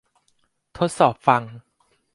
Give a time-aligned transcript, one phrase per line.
[0.77, 1.41] ทดสอบฟัง